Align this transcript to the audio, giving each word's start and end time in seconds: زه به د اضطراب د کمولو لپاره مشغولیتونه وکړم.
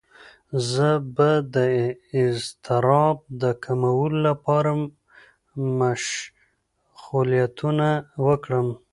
زه 0.71 0.89
به 1.15 1.29
د 1.55 1.57
اضطراب 2.23 3.17
د 3.41 3.43
کمولو 3.63 4.19
لپاره 4.27 4.71
مشغولیتونه 5.79 7.87
وکړم. 8.25 8.67